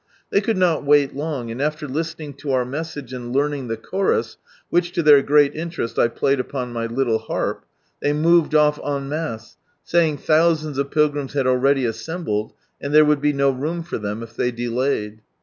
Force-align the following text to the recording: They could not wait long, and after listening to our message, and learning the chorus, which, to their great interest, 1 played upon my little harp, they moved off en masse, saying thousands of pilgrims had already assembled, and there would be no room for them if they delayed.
They 0.31 0.41
could 0.41 0.57
not 0.57 0.83
wait 0.83 1.15
long, 1.15 1.51
and 1.51 1.61
after 1.61 1.87
listening 1.87 2.33
to 2.37 2.53
our 2.53 2.65
message, 2.65 3.13
and 3.13 3.31
learning 3.31 3.67
the 3.67 3.77
chorus, 3.77 4.37
which, 4.71 4.93
to 4.93 5.03
their 5.03 5.21
great 5.21 5.53
interest, 5.53 5.95
1 5.97 6.09
played 6.09 6.39
upon 6.39 6.73
my 6.73 6.87
little 6.87 7.19
harp, 7.19 7.65
they 8.01 8.11
moved 8.11 8.55
off 8.55 8.79
en 8.83 9.07
masse, 9.09 9.57
saying 9.83 10.17
thousands 10.17 10.79
of 10.79 10.89
pilgrims 10.89 11.33
had 11.33 11.45
already 11.45 11.85
assembled, 11.85 12.53
and 12.81 12.95
there 12.95 13.05
would 13.05 13.21
be 13.21 13.31
no 13.31 13.51
room 13.51 13.83
for 13.83 13.99
them 13.99 14.23
if 14.23 14.35
they 14.35 14.49
delayed. 14.51 15.21